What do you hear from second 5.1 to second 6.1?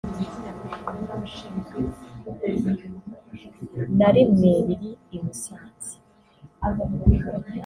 i Musanze